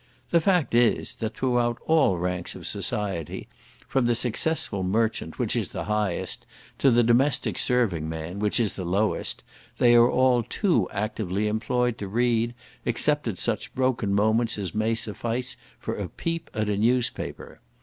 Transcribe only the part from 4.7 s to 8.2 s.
merchant, which is the highest, to the domestic serving